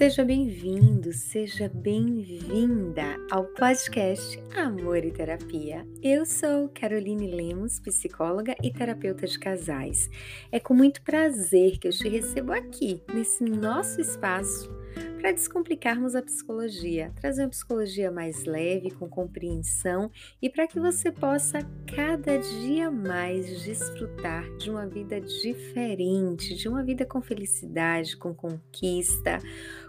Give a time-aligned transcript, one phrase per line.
[0.00, 5.86] Seja bem-vindo, seja bem-vinda ao podcast Amor e Terapia.
[6.02, 10.08] Eu sou Caroline Lemos, psicóloga e terapeuta de casais.
[10.50, 14.79] É com muito prazer que eu te recebo aqui, nesse nosso espaço
[15.20, 21.12] para descomplicarmos a psicologia, trazer uma psicologia mais leve, com compreensão e para que você
[21.12, 28.34] possa cada dia mais desfrutar de uma vida diferente, de uma vida com felicidade, com
[28.34, 29.38] conquista,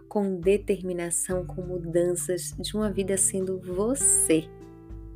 [0.08, 4.50] com determinação, com mudanças, de uma vida sendo você.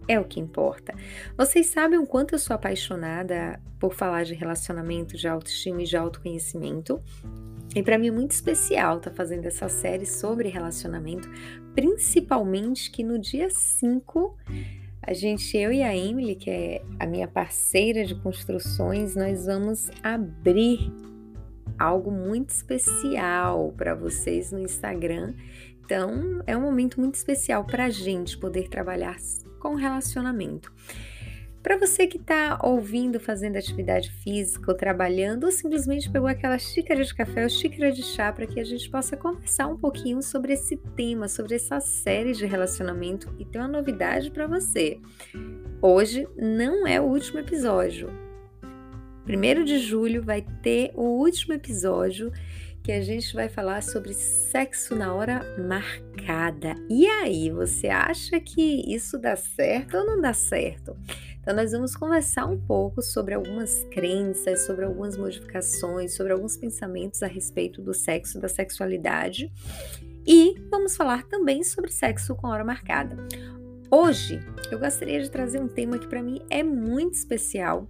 [0.07, 0.93] É o que importa.
[1.35, 5.97] Vocês sabem o quanto eu sou apaixonada por falar de relacionamento, de autoestima e de
[5.97, 7.01] autoconhecimento.
[7.75, 11.29] E para mim é muito especial estar tá fazendo essa série sobre relacionamento,
[11.75, 14.37] principalmente que no dia 5,
[15.01, 19.91] a gente, eu e a Emily, que é a minha parceira de construções, nós vamos
[20.01, 20.89] abrir
[21.77, 25.33] algo muito especial para vocês no Instagram.
[25.83, 29.17] Então, é um momento muito especial para a gente poder trabalhar
[29.59, 30.71] com relacionamento.
[31.65, 37.03] Para você que está ouvindo, fazendo atividade física ou trabalhando, ou simplesmente pegou aquela xícara
[37.03, 40.53] de café ou xícara de chá para que a gente possa conversar um pouquinho sobre
[40.53, 44.99] esse tema, sobre essa série de relacionamento e tem uma novidade para você.
[45.81, 48.11] Hoje não é o último episódio.
[49.23, 52.31] Primeiro de julho vai ter o último episódio
[52.83, 56.75] que a gente vai falar sobre sexo na hora marcada.
[56.87, 60.95] E aí, você acha que isso dá certo ou não dá certo?
[61.45, 67.21] Então, nós vamos conversar um pouco sobre algumas crenças, sobre algumas modificações, sobre alguns pensamentos
[67.21, 69.53] a respeito do sexo, da sexualidade
[70.25, 73.15] e vamos falar também sobre sexo com hora marcada.
[73.91, 74.39] Hoje,
[74.71, 77.87] eu gostaria de trazer um tema que para mim é muito especial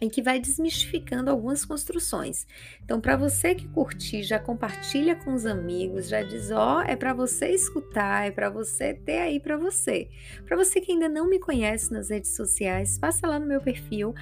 [0.00, 2.46] em que vai desmistificando algumas construções.
[2.82, 6.96] Então, para você que curtir, já compartilha com os amigos, já diz, ó, oh, é
[6.96, 10.08] para você escutar, é para você ter aí para você.
[10.46, 14.14] Para você que ainda não me conhece nas redes sociais, passa lá no meu perfil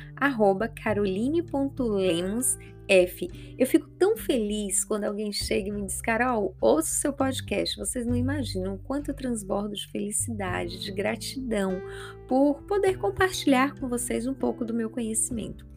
[0.83, 2.59] caroline.lemos
[2.89, 3.55] F.
[3.59, 7.77] Eu fico tão feliz quando alguém chega e me diz, Carol, ouço seu podcast.
[7.77, 11.81] Vocês não imaginam o quanto eu transbordo de felicidade, de gratidão
[12.27, 15.68] por poder compartilhar com vocês um pouco do meu conhecimento.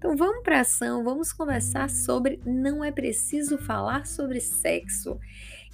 [0.00, 5.20] Então vamos para ação, vamos conversar sobre não é preciso falar sobre sexo.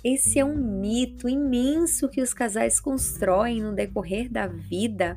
[0.03, 5.17] Esse é um mito imenso que os casais constroem no decorrer da vida.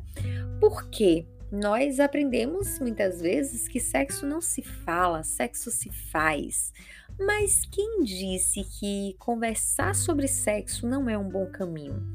[0.59, 1.25] Por quê?
[1.51, 6.71] Nós aprendemos muitas vezes que sexo não se fala, sexo se faz.
[7.19, 12.13] Mas quem disse que conversar sobre sexo não é um bom caminho?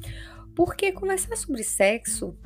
[0.54, 2.38] Porque conversar sobre sexo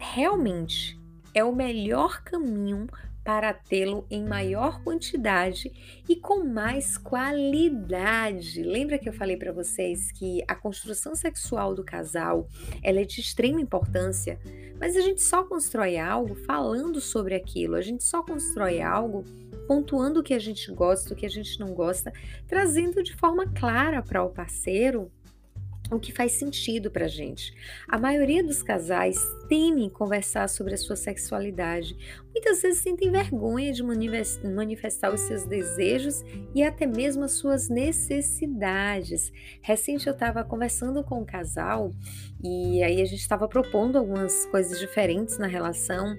[0.00, 1.00] realmente
[1.32, 2.88] é o melhor caminho
[3.24, 5.72] para tê-lo em maior quantidade
[6.06, 8.62] e com mais qualidade.
[8.62, 12.46] Lembra que eu falei para vocês que a construção sexual do casal
[12.82, 14.38] ela é de extrema importância,
[14.78, 19.24] mas a gente só constrói algo falando sobre aquilo, a gente só constrói algo
[19.66, 22.12] pontuando o que a gente gosta, o que a gente não gosta,
[22.46, 25.10] trazendo de forma clara para o parceiro
[25.90, 27.52] o que faz sentido para gente.
[27.88, 29.16] A maioria dos casais
[29.48, 31.96] temem conversar sobre a sua sexualidade.
[32.32, 36.24] Muitas vezes sentem vergonha de manifestar os seus desejos
[36.54, 39.30] e até mesmo as suas necessidades.
[39.62, 41.90] Recente eu estava conversando com um casal
[42.42, 46.16] e aí a gente estava propondo algumas coisas diferentes na relação.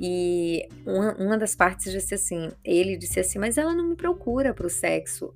[0.00, 4.54] E uma, uma das partes disse assim: ele disse assim, mas ela não me procura
[4.54, 5.34] para o sexo.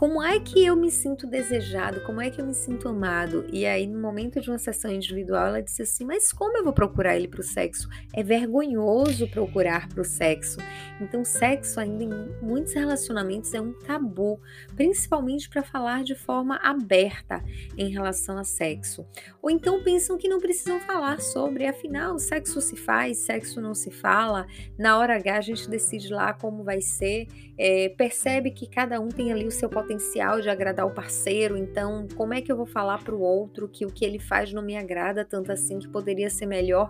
[0.00, 2.00] Como é que eu me sinto desejado?
[2.00, 3.44] Como é que eu me sinto amado?
[3.52, 6.72] E aí, no momento de uma sessão individual, ela disse assim: Mas como eu vou
[6.72, 7.86] procurar ele para o sexo?
[8.14, 10.56] É vergonhoso procurar para o sexo.
[11.02, 14.40] Então, sexo ainda em muitos relacionamentos é um tabu,
[14.74, 17.44] principalmente para falar de forma aberta
[17.76, 19.06] em relação a sexo.
[19.42, 23.90] Ou então pensam que não precisam falar sobre, afinal, sexo se faz, sexo não se
[23.90, 24.46] fala.
[24.78, 27.26] Na hora H, a gente decide lá como vai ser,
[27.62, 32.08] é, percebe que cada um tem ali o seu potencial de agradar o parceiro, então
[32.16, 34.62] como é que eu vou falar para o outro que o que ele faz não
[34.62, 36.88] me agrada tanto assim, que poderia ser melhor?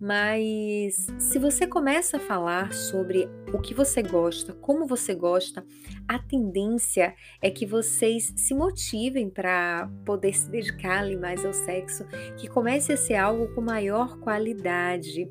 [0.00, 5.66] Mas se você começa a falar sobre o que você gosta, como você gosta,
[6.06, 12.06] a tendência é que vocês se motivem para poder se dedicar ali mais ao sexo,
[12.36, 15.28] que comece a ser algo com maior qualidade,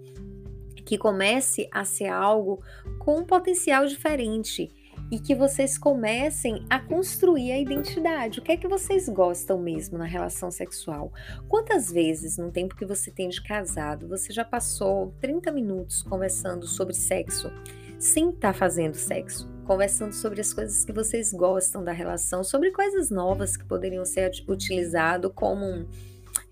[0.87, 2.63] que comece a ser algo
[2.97, 4.73] com um potencial diferente
[5.11, 8.39] e que vocês comecem a construir a identidade.
[8.39, 11.11] O que é que vocês gostam mesmo na relação sexual?
[11.49, 16.65] Quantas vezes, no tempo que você tem de casado, você já passou 30 minutos conversando
[16.65, 17.51] sobre sexo
[17.99, 19.57] sem estar tá fazendo sexo?
[19.65, 24.31] conversando sobre as coisas que vocês gostam da relação, sobre coisas novas que poderiam ser
[24.47, 25.85] utilizadas como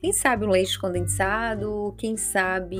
[0.06, 2.78] quem sabe um leite condensado, quem sabe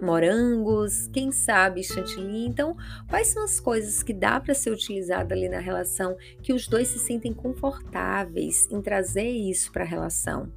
[0.00, 2.46] morangos, quem sabe chantilly.
[2.46, 2.76] Então,
[3.08, 6.86] quais são as coisas que dá para ser utilizada ali na relação que os dois
[6.86, 10.52] se sentem confortáveis em trazer isso para a relação?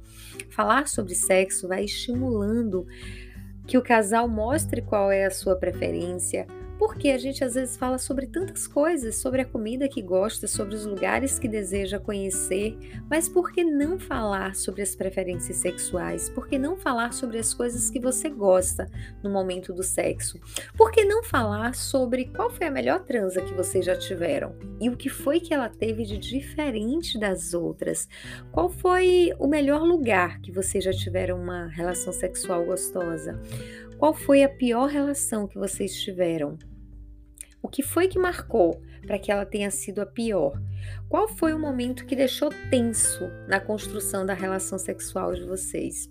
[0.48, 2.86] Falar sobre sexo vai estimulando
[3.66, 6.46] que o casal mostre qual é a sua preferência,
[6.78, 10.74] porque a gente às vezes fala sobre tantas coisas, sobre a comida que gosta, sobre
[10.74, 12.76] os lugares que deseja conhecer,
[13.08, 16.28] mas por que não falar sobre as preferências sexuais?
[16.30, 18.88] Por que não falar sobre as coisas que você gosta
[19.22, 20.40] no momento do sexo?
[20.76, 24.54] Por que não falar sobre qual foi a melhor transa que vocês já tiveram?
[24.80, 28.08] E o que foi que ela teve de diferente das outras?
[28.50, 33.40] Qual foi o melhor lugar que vocês já tiveram uma relação sexual gostosa?
[34.02, 36.58] Qual foi a pior relação que vocês tiveram?
[37.62, 40.60] O que foi que marcou para que ela tenha sido a pior?
[41.08, 46.10] Qual foi o momento que deixou tenso na construção da relação sexual de vocês?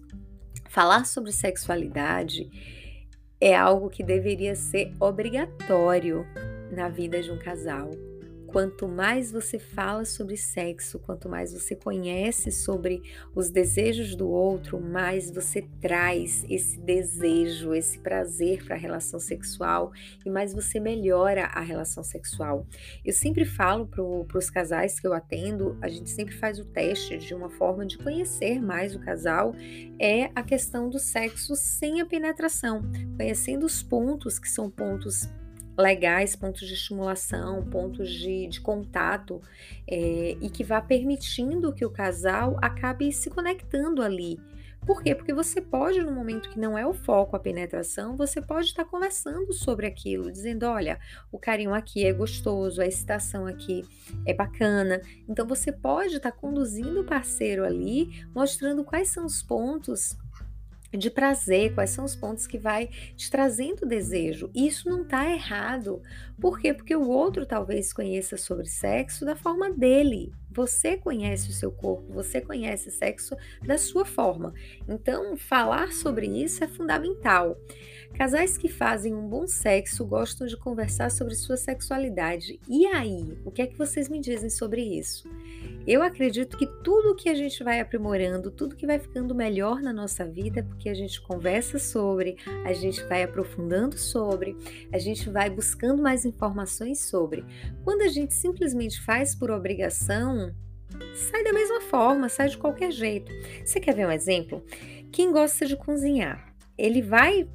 [0.70, 2.50] Falar sobre sexualidade
[3.42, 6.26] é algo que deveria ser obrigatório
[6.72, 7.90] na vida de um casal.
[8.52, 13.02] Quanto mais você fala sobre sexo, quanto mais você conhece sobre
[13.34, 19.94] os desejos do outro, mais você traz esse desejo, esse prazer para a relação sexual
[20.26, 22.68] e mais você melhora a relação sexual.
[23.06, 27.18] Eu sempre falo para os casais que eu atendo, a gente sempre faz o teste
[27.18, 29.56] de uma forma de conhecer mais o casal,
[29.98, 32.82] é a questão do sexo sem a penetração,
[33.16, 35.30] conhecendo os pontos que são pontos
[35.78, 39.42] legais, pontos de estimulação, pontos de, de contato,
[39.88, 44.40] é, e que vá permitindo que o casal acabe se conectando ali.
[44.86, 45.14] Por quê?
[45.14, 48.84] Porque você pode, no momento que não é o foco a penetração, você pode estar
[48.84, 51.00] conversando sobre aquilo, dizendo: olha,
[51.32, 53.86] o carinho aqui é gostoso, a excitação aqui
[54.26, 55.00] é bacana.
[55.30, 60.18] Então você pode estar conduzindo o parceiro ali, mostrando quais são os pontos
[60.98, 64.50] de prazer, quais são os pontos que vai te trazendo desejo.
[64.54, 66.02] Isso não está errado.
[66.40, 66.74] Por quê?
[66.74, 70.32] Porque o outro talvez conheça sobre sexo da forma dele.
[70.50, 74.54] Você conhece o seu corpo, você conhece sexo da sua forma.
[74.88, 77.58] Então, falar sobre isso é fundamental.
[78.14, 82.60] Casais que fazem um bom sexo gostam de conversar sobre sua sexualidade.
[82.70, 85.28] E aí, o que é que vocês me dizem sobre isso?
[85.88, 89.92] Eu acredito que tudo que a gente vai aprimorando, tudo que vai ficando melhor na
[89.92, 94.56] nossa vida, porque a gente conversa sobre, a gente vai aprofundando sobre,
[94.94, 97.44] a gente vai buscando mais informações sobre.
[97.84, 100.54] Quando a gente simplesmente faz por obrigação,
[101.16, 103.32] sai da mesma forma, sai de qualquer jeito.
[103.66, 104.64] Você quer ver um exemplo?
[105.12, 107.48] Quem gosta de cozinhar, ele vai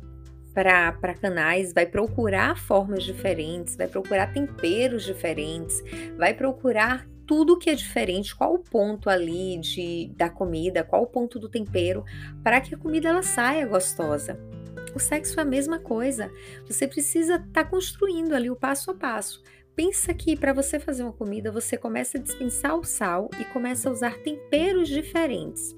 [0.56, 5.82] para canais, vai procurar formas diferentes, vai procurar temperos diferentes,
[6.17, 11.06] vai procurar tudo que é diferente, qual o ponto ali de, da comida, qual o
[11.06, 12.05] ponto do tempero,
[12.43, 14.41] para que a comida ela saia gostosa.
[14.94, 16.31] O sexo é a mesma coisa.
[16.67, 19.43] Você precisa estar tá construindo ali o passo a passo.
[19.75, 23.91] Pensa que para você fazer uma comida, você começa a dispensar o sal e começa
[23.91, 25.76] a usar temperos diferentes.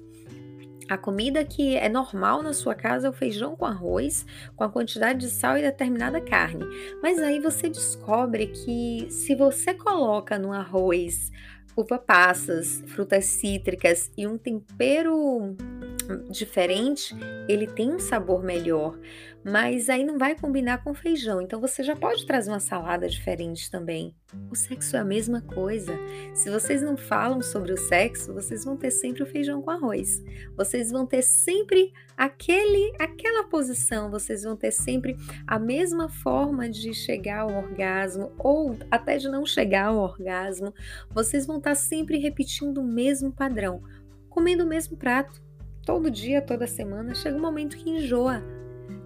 [0.89, 4.25] A comida que é normal na sua casa é o feijão com arroz,
[4.55, 6.65] com a quantidade de sal e determinada carne.
[6.99, 11.31] Mas aí você descobre que se você coloca no arroz
[11.77, 15.55] uva passas, frutas cítricas e um tempero
[16.29, 17.15] diferente,
[17.47, 18.97] ele tem um sabor melhor,
[19.43, 21.41] mas aí não vai combinar com feijão.
[21.41, 24.15] Então você já pode trazer uma salada diferente também.
[24.51, 25.97] O sexo é a mesma coisa.
[26.33, 30.21] Se vocês não falam sobre o sexo, vocês vão ter sempre o feijão com arroz.
[30.55, 35.15] Vocês vão ter sempre aquele aquela posição, vocês vão ter sempre
[35.47, 40.73] a mesma forma de chegar ao orgasmo ou até de não chegar ao orgasmo.
[41.09, 43.81] Vocês vão estar sempre repetindo o mesmo padrão,
[44.29, 45.48] comendo o mesmo prato
[45.89, 48.43] todo dia, toda semana, chega um momento que enjoa.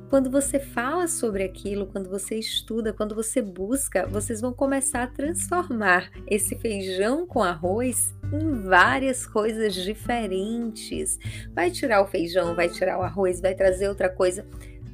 [0.09, 5.07] Quando você fala sobre aquilo, quando você estuda, quando você busca, vocês vão começar a
[5.07, 11.17] transformar esse feijão com arroz em várias coisas diferentes.
[11.55, 14.45] Vai tirar o feijão, vai tirar o arroz, vai trazer outra coisa.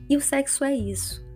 [0.08, 1.28] E o sexo é isso.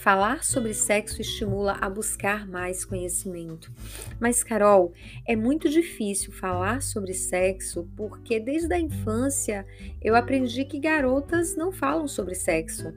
[0.00, 3.70] Falar sobre sexo estimula a buscar mais conhecimento.
[4.18, 4.94] Mas, Carol,
[5.28, 9.66] é muito difícil falar sobre sexo porque desde a infância
[10.00, 12.94] eu aprendi que garotas não falam sobre sexo.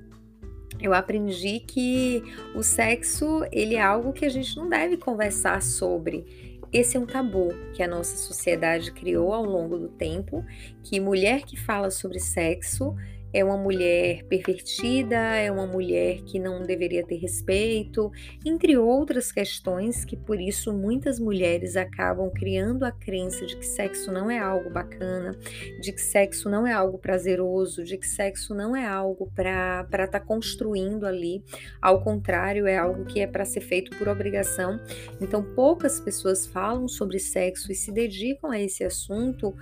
[0.80, 2.24] Eu aprendi que
[2.56, 6.54] o sexo ele é algo que a gente não deve conversar sobre.
[6.72, 10.44] Esse é um tabu que a nossa sociedade criou ao longo do tempo,
[10.82, 12.96] que mulher que fala sobre sexo
[13.34, 18.12] é uma mulher pervertida, é uma mulher que não deveria ter respeito,
[18.46, 24.12] entre outras questões que por isso muitas mulheres acabam criando a crença de que sexo
[24.12, 25.36] não é algo bacana,
[25.82, 30.08] de que sexo não é algo prazeroso, de que sexo não é algo para estar
[30.08, 31.44] tá construindo ali,
[31.82, 34.80] ao contrário, é algo que é para ser feito por obrigação.
[35.20, 39.56] Então, poucas pessoas falam sobre sexo e se dedicam a esse assunto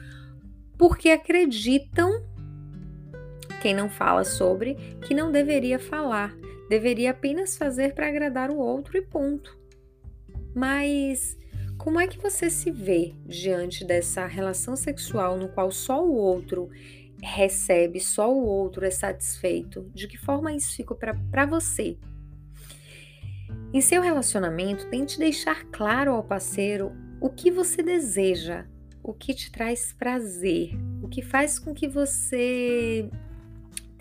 [0.78, 2.24] porque acreditam
[3.62, 4.76] quem não fala sobre,
[5.06, 6.36] que não deveria falar,
[6.68, 9.56] deveria apenas fazer para agradar o outro e ponto.
[10.56, 11.38] Mas
[11.78, 16.70] como é que você se vê diante dessa relação sexual no qual só o outro
[17.22, 19.90] recebe, só o outro é satisfeito?
[19.94, 21.98] De que forma isso fica para você?
[23.72, 26.92] Em seu relacionamento, tente deixar claro ao parceiro
[27.22, 28.66] o que você deseja,
[29.04, 33.08] o que te traz prazer, o que faz com que você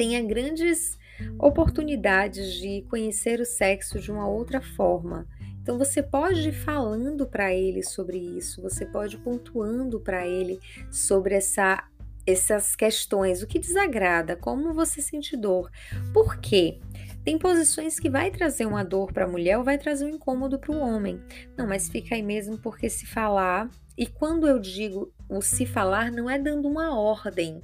[0.00, 0.98] tenha grandes
[1.38, 5.26] oportunidades de conhecer o sexo de uma outra forma.
[5.60, 10.58] Então você pode ir falando para ele sobre isso, você pode ir pontuando para ele
[10.90, 11.86] sobre essa,
[12.26, 15.70] essas questões, o que desagrada, como você sente dor.
[16.14, 16.80] Por quê?
[17.22, 20.58] Tem posições que vai trazer uma dor para a mulher ou vai trazer um incômodo
[20.58, 21.20] para o homem.
[21.58, 26.10] Não, mas fica aí mesmo porque se falar, e quando eu digo o se falar,
[26.10, 27.60] não é dando uma ordem,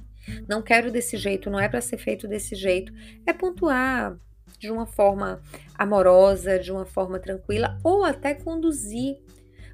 [0.47, 2.93] não quero desse jeito, não é para ser feito desse jeito.
[3.25, 4.17] É pontuar
[4.59, 5.41] de uma forma
[5.75, 9.17] amorosa, de uma forma tranquila ou até conduzir.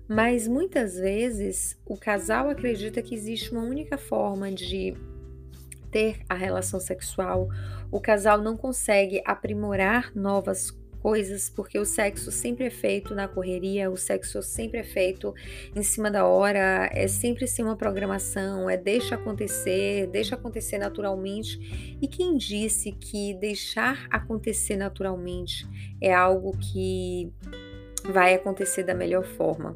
[0.07, 4.93] Mas muitas vezes o casal acredita que existe uma única forma de
[5.89, 7.47] ter a relação sexual.
[7.89, 10.71] O casal não consegue aprimorar novas
[11.03, 15.35] coisas, porque o sexo sempre é feito na correria, o sexo sempre é feito
[15.75, 21.97] em cima da hora, é sempre sem uma programação, é deixa acontecer, deixa acontecer naturalmente.
[22.01, 25.67] E quem disse que deixar acontecer naturalmente
[25.99, 27.29] é algo que
[28.05, 29.75] vai acontecer da melhor forma?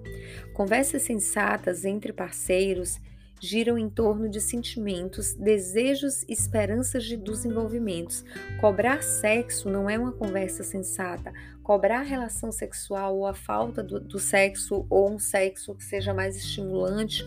[0.53, 3.01] Conversas sensatas entre parceiros
[3.39, 8.23] giram em torno de sentimentos, desejos e esperanças de desenvolvimentos.
[8.59, 11.33] Cobrar sexo não é uma conversa sensata.
[11.61, 16.37] Cobrar relação sexual ou a falta do, do sexo ou um sexo que seja mais
[16.37, 17.25] estimulante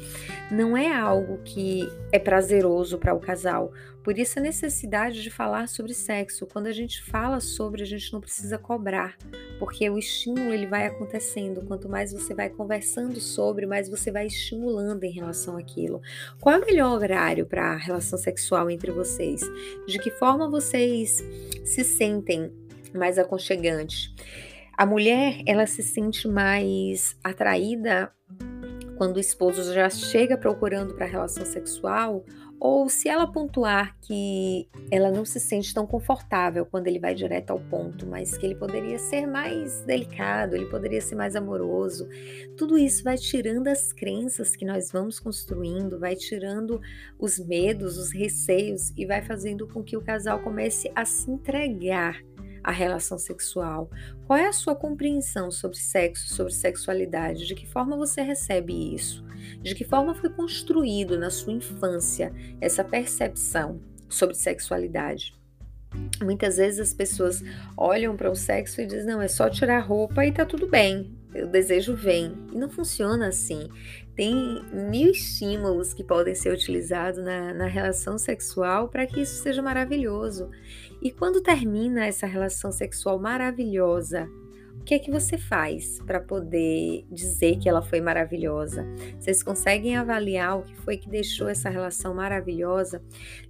[0.51, 3.71] não é algo que é prazeroso para o casal.
[4.03, 6.47] Por isso a necessidade de falar sobre sexo.
[6.47, 9.17] Quando a gente fala sobre, a gente não precisa cobrar,
[9.59, 11.65] porque o estímulo ele vai acontecendo.
[11.67, 16.01] Quanto mais você vai conversando sobre, mais você vai estimulando em relação àquilo.
[16.41, 19.43] Qual é o melhor horário para a relação sexual entre vocês?
[19.87, 21.23] De que forma vocês
[21.65, 22.51] se sentem
[22.95, 24.15] mais aconchegantes?
[24.77, 28.11] A mulher, ela se sente mais atraída
[28.97, 32.25] quando o esposo já chega procurando para a relação sexual
[32.61, 37.51] ou se ela pontuar que ela não se sente tão confortável quando ele vai direto
[37.51, 42.07] ao ponto, mas que ele poderia ser mais delicado, ele poderia ser mais amoroso,
[42.59, 46.79] tudo isso vai tirando as crenças que nós vamos construindo, vai tirando
[47.19, 52.23] os medos, os receios e vai fazendo com que o casal comece a se entregar
[52.63, 53.91] a relação sexual?
[54.27, 57.47] Qual é a sua compreensão sobre sexo, sobre sexualidade?
[57.47, 59.25] De que forma você recebe isso?
[59.63, 65.35] De que forma foi construído na sua infância essa percepção sobre sexualidade?
[66.23, 67.43] Muitas vezes as pessoas
[67.77, 70.67] olham para o sexo e dizem: não, é só tirar a roupa e tá tudo
[70.67, 72.33] bem, o desejo vem.
[72.53, 73.69] E não funciona assim.
[74.15, 79.63] Tem mil estímulos que podem ser utilizados na, na relação sexual para que isso seja
[79.63, 80.51] maravilhoso.
[81.01, 84.29] E quando termina essa relação sexual maravilhosa,
[84.81, 88.87] o que é que você faz para poder dizer que ela foi maravilhosa?
[89.19, 93.03] Vocês conseguem avaliar o que foi que deixou essa relação maravilhosa?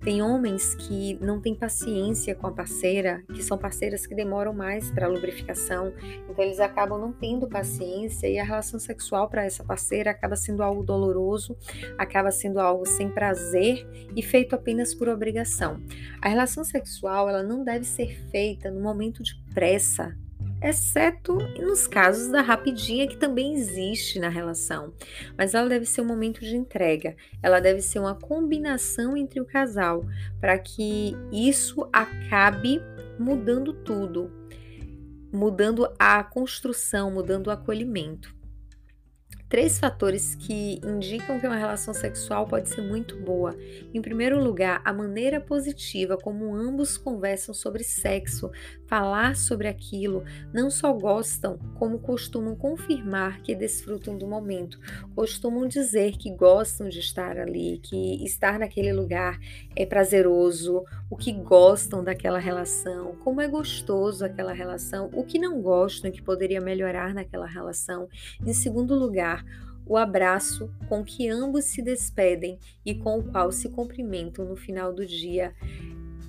[0.02, 4.90] Tem homens que não têm paciência com a parceira, que são parceiras que demoram mais
[4.90, 5.92] para a lubrificação,
[6.28, 10.64] então eles acabam não tendo paciência e a relação sexual para essa parceira acaba sendo
[10.64, 11.56] algo doloroso,
[11.96, 15.80] acaba sendo algo sem prazer e feito apenas por obrigação.
[16.20, 20.16] A relação sexual, ela não deve ser feita no momento de pressa,
[20.62, 24.92] exceto nos casos da rapidinha que também existe na relação.
[25.36, 29.46] Mas ela deve ser um momento de entrega, ela deve ser uma combinação entre o
[29.46, 30.04] casal
[30.40, 32.80] para que isso acabe
[33.18, 34.30] mudando tudo,
[35.32, 38.39] mudando a construção, mudando o acolhimento.
[39.50, 43.56] Três fatores que indicam que uma relação sexual pode ser muito boa.
[43.92, 48.48] Em primeiro lugar, a maneira positiva como ambos conversam sobre sexo,
[48.86, 50.22] falar sobre aquilo,
[50.54, 54.78] não só gostam, como costumam confirmar que desfrutam do momento,
[55.16, 59.36] costumam dizer que gostam de estar ali, que estar naquele lugar
[59.74, 65.60] é prazeroso, o que gostam daquela relação, como é gostoso aquela relação, o que não
[65.60, 68.08] gostam que poderia melhorar naquela relação.
[68.46, 69.39] Em segundo lugar,
[69.86, 74.92] o abraço com que ambos se despedem e com o qual se cumprimentam no final
[74.92, 75.54] do dia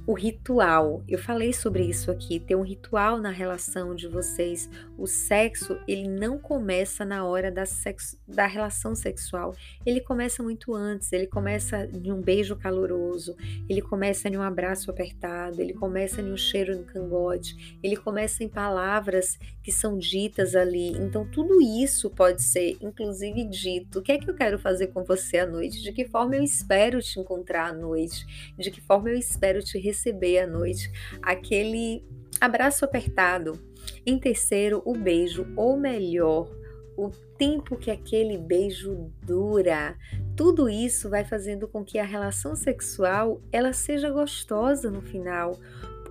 [0.08, 1.04] o ritual.
[1.08, 4.70] Eu falei sobre isso aqui, ter um ritual na relação de vocês.
[5.02, 9.56] O sexo, ele não começa na hora da, sexo, da relação sexual.
[9.84, 13.36] Ele começa muito antes, ele começa em um beijo caloroso,
[13.68, 18.44] ele começa em um abraço apertado, ele começa em um cheiro no cangote, ele começa
[18.44, 20.92] em palavras que são ditas ali.
[20.92, 23.98] Então tudo isso pode ser inclusive dito.
[23.98, 25.82] O que é que eu quero fazer com você à noite?
[25.82, 28.54] De que forma eu espero te encontrar à noite?
[28.56, 30.92] De que forma eu espero te receber à noite
[31.24, 32.06] aquele
[32.40, 33.71] abraço apertado.
[34.06, 36.50] Em terceiro, o beijo, ou melhor,
[36.98, 39.98] o tempo que aquele beijo dura.
[40.36, 45.60] Tudo isso vai fazendo com que a relação sexual ela seja gostosa no final,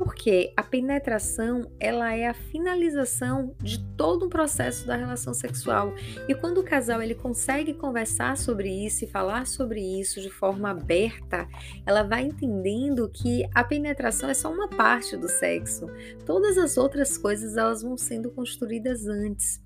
[0.01, 5.95] porque a penetração ela é a finalização de todo o processo da relação sexual.
[6.27, 10.71] E quando o casal ele consegue conversar sobre isso e falar sobre isso de forma
[10.71, 11.47] aberta,
[11.85, 15.87] ela vai entendendo que a penetração é só uma parte do sexo.
[16.25, 19.61] Todas as outras coisas elas vão sendo construídas antes.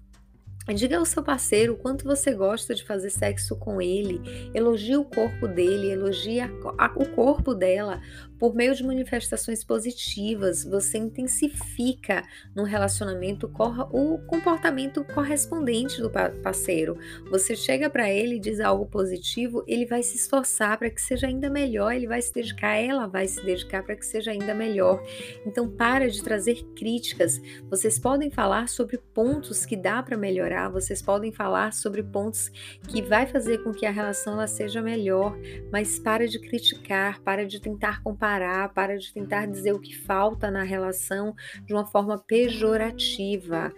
[0.73, 4.21] Diga ao seu parceiro o quanto você gosta de fazer sexo com ele,
[4.55, 8.01] elogie o corpo dele, elogie a, a, o corpo dela.
[8.39, 12.23] Por meio de manifestações positivas, você intensifica
[12.55, 13.51] no relacionamento
[13.93, 16.99] o comportamento correspondente do parceiro.
[17.31, 21.27] Você chega para ele e diz algo positivo, ele vai se esforçar para que seja
[21.27, 25.03] ainda melhor, ele vai se dedicar, ela vai se dedicar para que seja ainda melhor.
[25.47, 27.41] Então, para de trazer críticas.
[27.71, 32.49] Vocês podem falar sobre pontos que dá para melhorar melhorar, vocês podem falar sobre pontos
[32.89, 35.37] que vai fazer com que a relação ela seja melhor,
[35.71, 40.51] mas para de criticar, para de tentar comparar, para de tentar dizer o que falta
[40.51, 41.35] na relação
[41.65, 43.73] de uma forma pejorativa.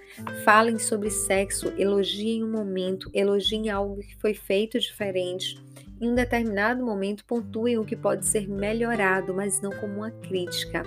[0.45, 5.57] Falem sobre sexo, elogiem um momento, elogiem algo que foi feito diferente.
[5.98, 10.83] Em um determinado momento pontuem o que pode ser melhorado, mas não como uma crítica.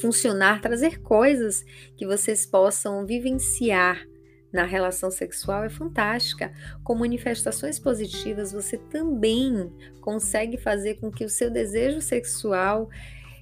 [0.00, 1.64] Funcionar, trazer coisas
[1.96, 4.04] que vocês possam vivenciar
[4.54, 6.52] na relação sexual é fantástica.
[6.84, 12.88] Com manifestações positivas, você também consegue fazer com que o seu desejo sexual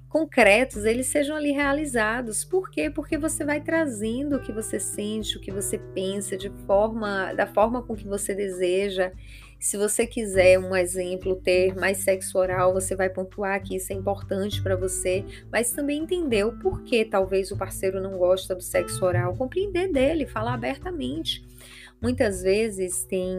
[0.09, 2.45] concretos, eles sejam ali realizados.
[2.45, 2.91] Por quê?
[2.91, 7.47] Porque você vai trazendo o que você sente, o que você pensa, de forma, da
[7.47, 9.13] forma com que você deseja.
[9.63, 13.97] Se você quiser um exemplo, ter mais sexo oral, você vai pontuar que isso é
[13.97, 19.05] importante para você, mas também entender o porquê talvez o parceiro não gosta do sexo
[19.05, 21.47] oral, compreender dele, falar abertamente.
[22.01, 23.31] Muitas vezes tem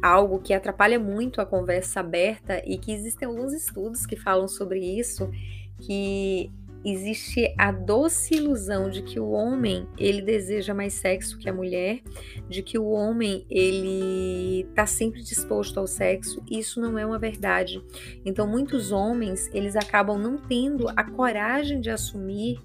[0.00, 4.78] algo que atrapalha muito a conversa aberta e que existem alguns estudos que falam sobre
[4.78, 5.28] isso,
[5.80, 6.52] que
[6.86, 12.00] existe a doce ilusão de que o homem ele deseja mais sexo que a mulher,
[12.48, 16.42] de que o homem ele está sempre disposto ao sexo.
[16.48, 17.82] Isso não é uma verdade.
[18.24, 22.60] Então muitos homens eles acabam não tendo a coragem de assumir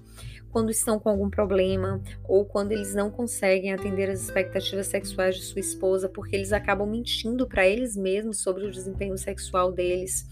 [0.52, 5.42] quando estão com algum problema ou quando eles não conseguem atender as expectativas sexuais de
[5.42, 10.26] sua esposa, porque eles acabam mentindo para eles mesmos sobre o desempenho sexual deles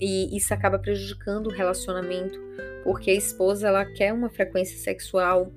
[0.00, 2.38] e isso acaba prejudicando o relacionamento,
[2.82, 5.52] porque a esposa ela quer uma frequência sexual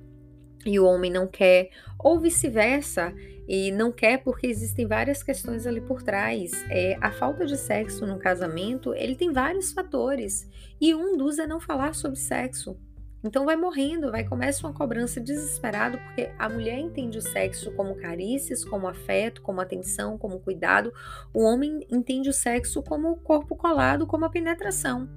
[0.64, 3.12] e o homem não quer, ou vice-versa,
[3.46, 6.52] e não quer porque existem várias questões ali por trás.
[6.70, 10.48] É, a falta de sexo no casamento, ele tem vários fatores,
[10.80, 12.78] e um dos é não falar sobre sexo.
[13.24, 17.96] Então vai morrendo, vai começa uma cobrança desesperada, porque a mulher entende o sexo como
[17.96, 20.92] carícias, como afeto, como atenção, como cuidado.
[21.32, 25.08] O homem entende o sexo como o corpo colado, como a penetração.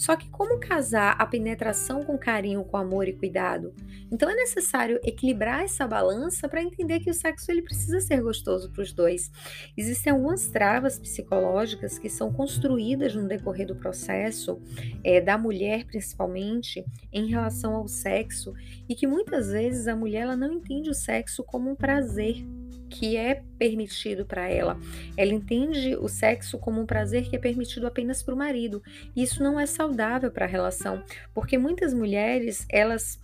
[0.00, 3.74] Só que como casar a penetração com carinho, com amor e cuidado?
[4.10, 8.72] Então é necessário equilibrar essa balança para entender que o sexo ele precisa ser gostoso
[8.72, 9.30] para os dois.
[9.76, 14.58] Existem algumas travas psicológicas que são construídas no decorrer do processo
[15.04, 16.82] é, da mulher, principalmente,
[17.12, 18.54] em relação ao sexo
[18.88, 22.42] e que muitas vezes a mulher ela não entende o sexo como um prazer
[22.90, 24.78] que é permitido para ela.
[25.16, 28.82] Ela entende o sexo como um prazer que é permitido apenas para o marido.
[29.16, 33.18] Isso não é saudável para a relação, porque muitas mulheres, elas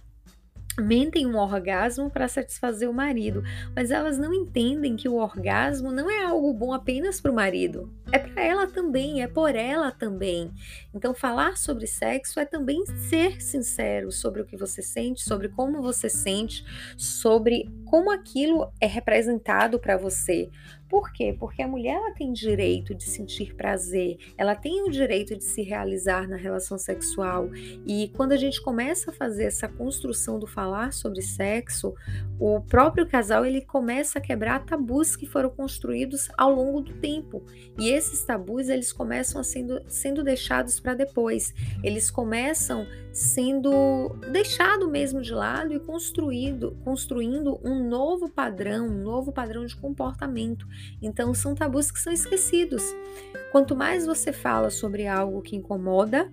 [0.79, 3.43] mentem um orgasmo para satisfazer o marido,
[3.75, 7.93] mas elas não entendem que o orgasmo não é algo bom apenas para o marido,
[8.13, 10.51] é para ela também, é por ela também.
[10.95, 15.83] Então, falar sobre sexo é também ser sincero sobre o que você sente, sobre como
[15.83, 16.65] você sente,
[16.97, 20.51] sobre como aquilo é representado para você.
[20.89, 21.35] Por quê?
[21.39, 25.63] Porque a mulher ela tem direito de sentir prazer, ela tem o direito de se
[25.63, 27.51] realizar na relação sexual.
[27.85, 31.95] E quando a gente começa a fazer essa construção do falar sobre sexo,
[32.39, 37.43] o próprio casal ele começa a quebrar tabus que foram construídos ao longo do tempo.
[37.79, 41.53] E esses tabus eles começam sendo, sendo deixados para depois.
[41.83, 49.33] Eles começam sendo deixado mesmo de lado e construído, construindo um novo padrão, um novo
[49.33, 50.67] padrão de comportamento.
[51.01, 52.83] Então são tabus que são esquecidos.
[53.53, 56.33] Quanto mais você fala sobre algo que incomoda,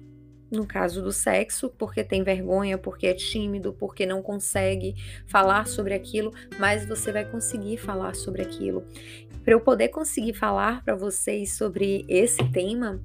[0.52, 5.94] no caso do sexo, porque tem vergonha, porque é tímido, porque não consegue falar sobre
[5.94, 8.86] aquilo, mas você vai conseguir falar sobre aquilo.
[9.44, 13.02] Para eu poder conseguir falar para vocês sobre esse tema,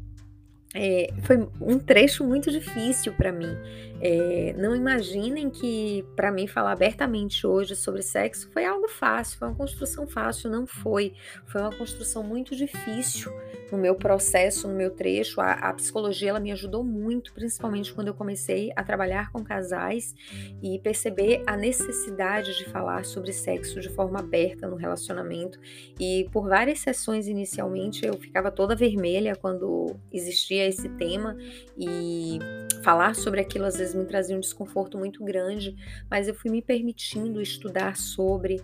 [0.74, 3.57] é, foi um trecho muito difícil para mim.
[4.00, 9.48] É, não imaginem que para mim falar abertamente hoje sobre sexo foi algo fácil, foi
[9.48, 11.14] uma construção fácil, não foi.
[11.46, 13.32] Foi uma construção muito difícil
[13.70, 15.40] no meu processo, no meu trecho.
[15.40, 20.14] A, a psicologia ela me ajudou muito, principalmente quando eu comecei a trabalhar com casais
[20.62, 25.58] e perceber a necessidade de falar sobre sexo de forma aberta no relacionamento.
[25.98, 31.37] E por várias sessões inicialmente eu ficava toda vermelha quando existia esse tema
[31.76, 32.38] e
[32.82, 35.74] falar sobre aquilo às vezes me trazia um desconforto muito grande,
[36.11, 38.62] mas eu fui me permitindo estudar sobre,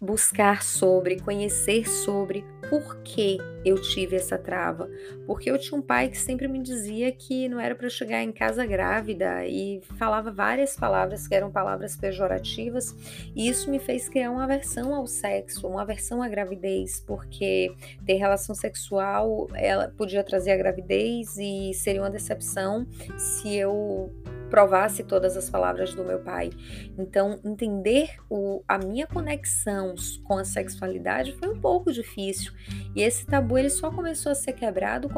[0.00, 4.88] buscar sobre, conhecer sobre por que eu tive essa trava.
[5.26, 8.30] Porque eu tinha um pai que sempre me dizia que não era para chegar em
[8.30, 12.94] casa grávida e falava várias palavras que eram palavras pejorativas,
[13.34, 17.72] e isso me fez criar uma aversão ao sexo, uma aversão à gravidez, porque
[18.06, 24.12] ter relação sexual ela podia trazer a gravidez e seria uma decepção se eu
[24.48, 26.50] provasse todas as palavras do meu pai.
[26.98, 32.52] Então, entender o, a minha conexão com a sexualidade foi um pouco difícil.
[32.94, 35.08] E esse tabu ele só começou a ser quebrado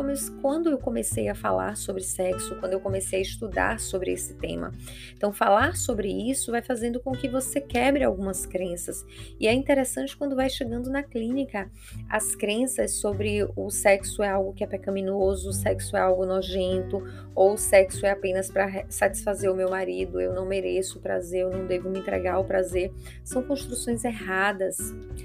[0.42, 4.72] quando eu comecei a falar sobre sexo, quando eu comecei a estudar sobre esse tema.
[5.14, 9.04] Então, falar sobre isso vai fazendo com que você quebre algumas crenças.
[9.38, 11.70] E é interessante quando vai chegando na clínica
[12.08, 17.02] as crenças sobre o sexo é algo que é pecaminoso, o sexo é algo nojento,
[17.34, 21.50] ou o sexo é apenas para satisfazer o meu marido, eu não mereço prazer, eu
[21.50, 22.92] não devo me entregar ao prazer.
[23.24, 24.76] São construções erradas,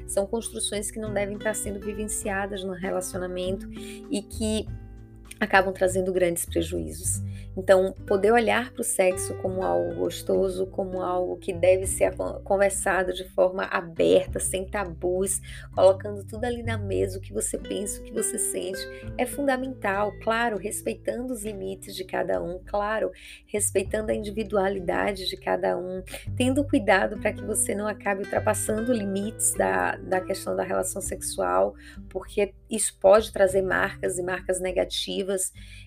[0.08, 3.68] são construções que não devem estar sendo vivenciadas no relacionamento
[4.10, 4.68] e que
[5.40, 7.22] acabam trazendo grandes prejuízos.
[7.58, 13.14] Então, poder olhar para o sexo como algo gostoso, como algo que deve ser conversado
[13.14, 15.40] de forma aberta, sem tabus,
[15.74, 18.80] colocando tudo ali na mesa, o que você pensa, o que você sente,
[19.18, 20.12] é fundamental.
[20.22, 23.12] Claro, respeitando os limites de cada um, claro,
[23.48, 26.04] respeitando a individualidade de cada um,
[26.36, 31.74] tendo cuidado para que você não acabe ultrapassando limites da, da questão da relação sexual,
[32.10, 35.25] porque isso pode trazer marcas e marcas negativas,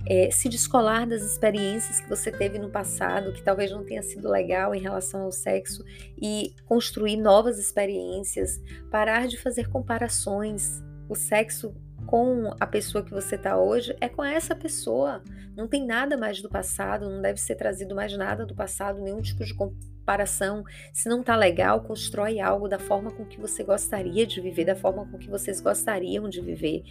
[0.06, 4.02] é, se descolar das experiências experiências que você teve no passado que talvez não tenha
[4.02, 5.84] sido legal em relação ao sexo
[6.20, 10.82] e construir novas experiências, parar de fazer comparações.
[11.08, 11.74] O sexo
[12.06, 15.22] com a pessoa que você está hoje é com essa pessoa.
[15.56, 19.20] Não tem nada mais do passado, não deve ser trazido mais nada do passado, nenhum
[19.20, 20.62] tipo de comparação.
[20.92, 24.76] Se não está legal, constrói algo da forma com que você gostaria de viver, da
[24.76, 26.82] forma com que vocês gostariam de viver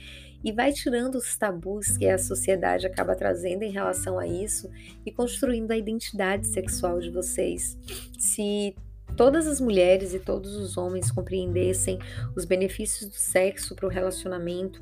[0.43, 4.69] e vai tirando os tabus que a sociedade acaba trazendo em relação a isso
[5.06, 7.78] e construindo a identidade sexual de vocês.
[8.19, 8.76] Se
[9.15, 12.00] todas as mulheres e todos os homens compreendessem
[12.36, 14.82] os benefícios do sexo para o relacionamento,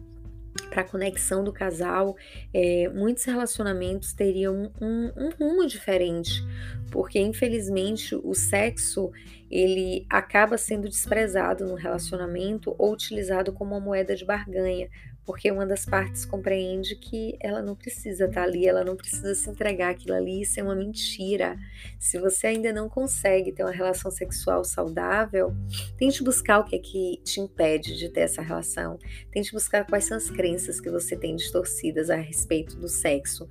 [0.69, 2.15] para a conexão do casal,
[2.53, 6.43] é, muitos relacionamentos teriam um, um, rumo diferente,
[6.91, 9.11] porque infelizmente o sexo
[9.51, 14.89] ele acaba sendo desprezado no relacionamento ou utilizado como uma moeda de barganha,
[15.25, 19.49] porque uma das partes compreende que ela não precisa estar ali, ela não precisa se
[19.49, 21.57] entregar aquilo ali, isso é uma mentira.
[21.99, 25.53] Se você ainda não consegue ter uma relação sexual saudável,
[25.97, 28.99] tente buscar o que é que te impede de ter essa relação.
[29.31, 33.47] Tente buscar quais são as crenças que você tem distorcidas a respeito do sexo.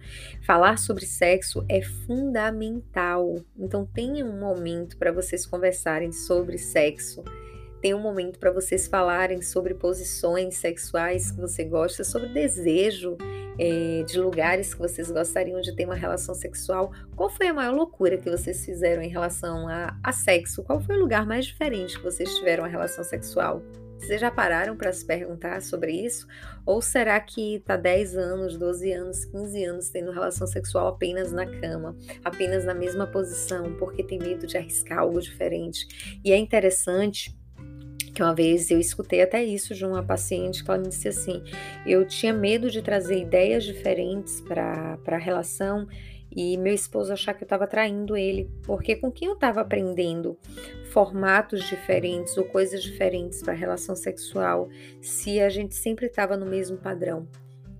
[0.46, 3.36] Falar sobre sexo é fundamental.
[3.58, 7.24] Então tenha um momento para vocês conversarem sobre sexo
[7.84, 13.18] tem um momento para vocês falarem sobre posições sexuais que você gosta, sobre desejo
[13.58, 16.94] é, de lugares que vocês gostariam de ter uma relação sexual.
[17.14, 20.64] Qual foi a maior loucura que vocês fizeram em relação a, a sexo?
[20.64, 23.62] Qual foi o lugar mais diferente que vocês tiveram uma relação sexual?
[23.98, 26.26] Vocês já pararam para se perguntar sobre isso?
[26.64, 31.44] Ou será que tá 10 anos, 12 anos, 15 anos tendo relação sexual apenas na
[31.60, 31.94] cama,
[32.24, 36.18] apenas na mesma posição, porque tem medo de arriscar algo diferente?
[36.24, 37.43] E é interessante
[38.14, 41.42] que uma vez eu escutei até isso de uma paciente que ela me disse assim:
[41.84, 45.86] eu tinha medo de trazer ideias diferentes para a relação
[46.34, 50.36] e meu esposo achar que eu estava traindo ele, porque com quem eu estava aprendendo
[50.90, 54.68] formatos diferentes ou coisas diferentes para a relação sexual,
[55.00, 57.28] se a gente sempre estava no mesmo padrão.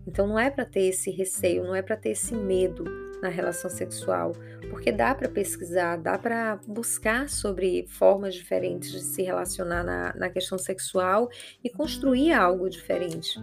[0.07, 2.85] Então não é para ter esse receio, não é para ter esse medo
[3.23, 4.33] na relação sexual,
[4.75, 10.29] porque dá para pesquisar, dá para buscar sobre formas diferentes de se relacionar na, na
[10.29, 11.31] questão sexual
[11.63, 13.39] e construir algo diferente.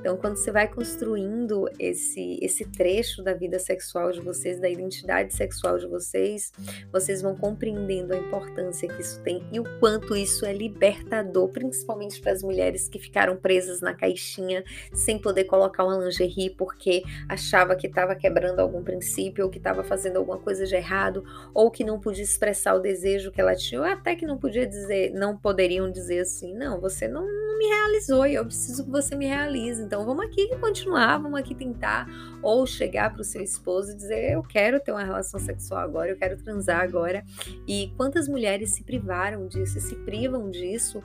[0.00, 5.32] Então, quando você vai construindo esse, esse trecho da vida sexual de vocês, da identidade
[5.32, 6.52] sexual de vocês,
[6.92, 12.20] vocês vão compreendendo a importância que isso tem e o quanto isso é libertador, principalmente
[12.20, 17.76] para as mulheres que ficaram presas na caixinha sem poder colocar uma lingerie porque achava
[17.76, 21.84] que estava quebrando algum princípio ou que estava fazendo alguma coisa de errado ou que
[21.84, 25.36] não podia expressar o desejo que ela tinha, ou até que não podia dizer, não
[25.36, 29.26] poderiam dizer assim, não, você não, não me realizou e eu preciso que você me
[29.26, 29.82] realize.
[29.82, 32.06] Então vamos aqui continuar, vamos aqui tentar
[32.42, 36.10] ou chegar para o seu esposo e dizer, eu quero ter uma relação sexual agora,
[36.10, 37.24] eu quero transar agora.
[37.66, 41.02] E quantas mulheres se privaram disso, se privam disso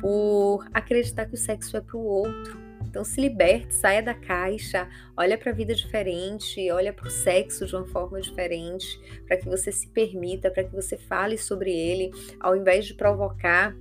[0.00, 4.86] por acreditar que o sexo é para o outro então se liberte, saia da caixa,
[5.16, 9.46] olha para a vida diferente, olha para o sexo de uma forma diferente, para que
[9.46, 13.74] você se permita, para que você fale sobre ele, ao invés de provocar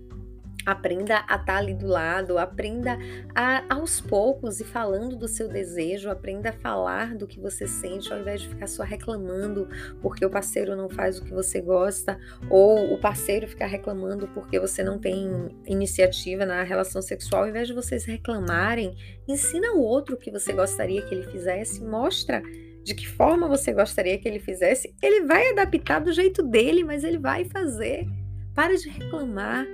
[0.65, 2.97] Aprenda a estar tá ali do lado, aprenda
[3.33, 8.11] a, aos poucos e falando do seu desejo, aprenda a falar do que você sente,
[8.11, 9.67] ao invés de ficar só reclamando
[10.01, 12.19] porque o parceiro não faz o que você gosta,
[12.49, 17.67] ou o parceiro ficar reclamando porque você não tem iniciativa na relação sexual, ao invés
[17.67, 18.95] de vocês reclamarem,
[19.27, 22.41] ensina o outro o que você gostaria que ele fizesse, mostra
[22.83, 27.03] de que forma você gostaria que ele fizesse, ele vai adaptar do jeito dele, mas
[27.03, 28.07] ele vai fazer.
[28.53, 29.65] Para de reclamar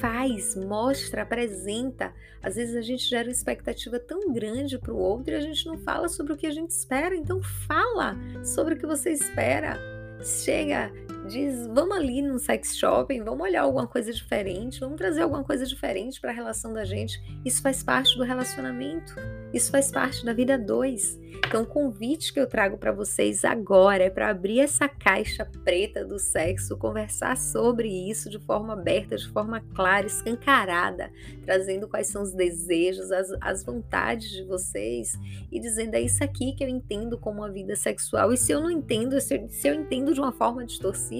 [0.00, 2.12] faz, mostra, apresenta.
[2.42, 5.66] Às vezes a gente gera uma expectativa tão grande para o outro e a gente
[5.66, 7.14] não fala sobre o que a gente espera.
[7.14, 9.78] Então fala sobre o que você espera.
[10.22, 10.92] Chega,
[11.26, 15.64] diz, vamos ali no sex shopping, vamos olhar alguma coisa diferente, vamos trazer alguma coisa
[15.66, 17.22] diferente para a relação da gente.
[17.44, 19.14] Isso faz parte do relacionamento.
[19.52, 21.20] Isso faz parte da vida dois.
[21.46, 26.04] Então, o convite que eu trago para vocês agora é para abrir essa caixa preta
[26.04, 31.10] do sexo, conversar sobre isso de forma aberta, de forma clara, escancarada,
[31.44, 35.12] trazendo quais são os desejos, as, as vontades de vocês
[35.50, 38.32] e dizendo: é isso aqui que eu entendo como a vida sexual.
[38.32, 41.11] E se eu não entendo, se eu, se eu entendo de uma forma distorcida,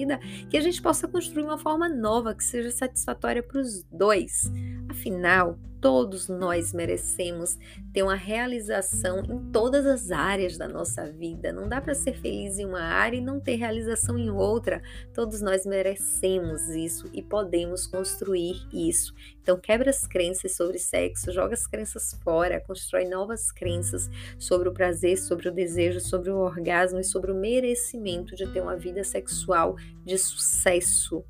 [0.49, 4.51] que a gente possa construir uma forma nova que seja satisfatória para os dois.
[4.93, 7.57] Afinal, todos nós merecemos
[7.91, 11.51] ter uma realização em todas as áreas da nossa vida.
[11.51, 14.83] Não dá para ser feliz em uma área e não ter realização em outra.
[15.11, 19.15] Todos nós merecemos isso e podemos construir isso.
[19.41, 24.73] Então, quebra as crenças sobre sexo, joga as crenças fora, constrói novas crenças sobre o
[24.73, 29.03] prazer, sobre o desejo, sobre o orgasmo e sobre o merecimento de ter uma vida
[29.03, 29.75] sexual
[30.05, 31.25] de sucesso.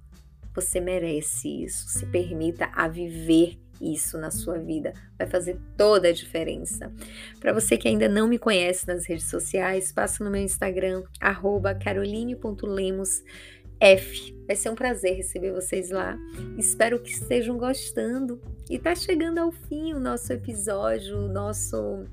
[0.56, 1.88] Você merece isso.
[1.88, 4.94] Se permita a viver isso na sua vida.
[5.18, 6.92] Vai fazer toda a diferença.
[7.40, 11.04] Para você que ainda não me conhece nas redes sociais, passa no meu Instagram,
[11.84, 13.24] caroline.lemos.
[13.80, 14.34] F.
[14.48, 16.18] Vai ser um prazer receber vocês lá.
[16.58, 18.40] Espero que estejam gostando.
[18.70, 22.06] E tá chegando ao fim o nosso episódio, o nosso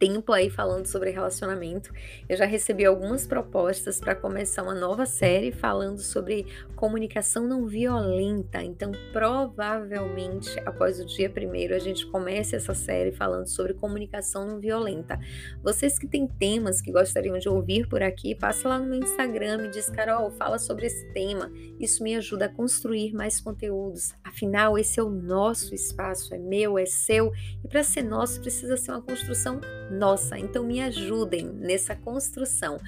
[0.00, 1.92] tempo aí falando sobre relacionamento.
[2.26, 8.62] Eu já recebi algumas propostas para começar uma nova série falando sobre comunicação não violenta.
[8.62, 14.58] Então, provavelmente, após o dia primeiro, a gente comece essa série falando sobre comunicação não
[14.58, 15.20] violenta.
[15.62, 19.58] Vocês que têm temas que gostariam de ouvir por aqui, passa lá no meu Instagram,
[19.58, 21.52] me diz, Carol, fala sobre esse tema.
[21.78, 24.14] Isso me ajuda a construir mais conteúdos.
[24.24, 27.30] Afinal, esse é o nosso espaço, é meu, é seu,
[27.62, 30.38] e para ser nosso precisa ser uma construção nossa.
[30.38, 32.78] Então me ajudem nessa construção.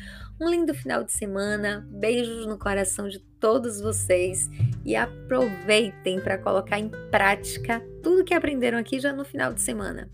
[0.41, 4.49] Um lindo final de semana, beijos no coração de todos vocês
[4.85, 10.11] e aproveitem para colocar em prática tudo que aprenderam aqui já no final de semana.